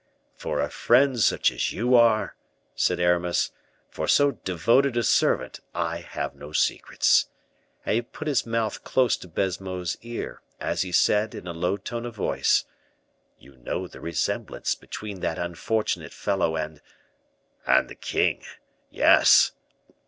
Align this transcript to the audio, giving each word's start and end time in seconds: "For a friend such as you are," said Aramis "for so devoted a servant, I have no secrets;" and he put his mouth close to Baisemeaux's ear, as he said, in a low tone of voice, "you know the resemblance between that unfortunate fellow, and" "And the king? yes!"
"For 0.35 0.59
a 0.61 0.69
friend 0.71 1.19
such 1.19 1.51
as 1.51 1.71
you 1.71 1.93
are," 1.93 2.35
said 2.73 2.99
Aramis 2.99 3.51
"for 3.87 4.07
so 4.07 4.31
devoted 4.31 4.97
a 4.97 5.03
servant, 5.03 5.59
I 5.75 5.97
have 5.99 6.33
no 6.33 6.53
secrets;" 6.53 7.27
and 7.85 7.93
he 7.97 8.01
put 8.01 8.27
his 8.27 8.43
mouth 8.43 8.83
close 8.83 9.15
to 9.17 9.27
Baisemeaux's 9.27 9.97
ear, 10.01 10.41
as 10.59 10.81
he 10.81 10.91
said, 10.91 11.35
in 11.35 11.45
a 11.45 11.53
low 11.53 11.77
tone 11.77 12.07
of 12.07 12.15
voice, 12.15 12.65
"you 13.37 13.57
know 13.57 13.85
the 13.85 14.01
resemblance 14.01 14.73
between 14.73 15.19
that 15.19 15.37
unfortunate 15.37 16.13
fellow, 16.13 16.55
and" 16.55 16.81
"And 17.67 17.87
the 17.87 17.93
king? 17.93 18.41
yes!" 18.89 19.51